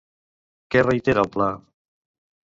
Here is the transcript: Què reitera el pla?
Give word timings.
Què 0.75 0.81
reitera 0.85 1.25
el 1.25 1.29
pla? 1.35 1.49